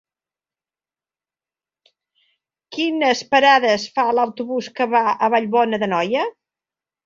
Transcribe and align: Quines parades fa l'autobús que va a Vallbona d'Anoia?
Quines 2.77 3.23
parades 3.35 3.87
fa 3.95 4.09
l'autobús 4.19 4.73
que 4.81 4.91
va 4.99 5.07
a 5.29 5.33
Vallbona 5.39 5.85
d'Anoia? 5.87 6.29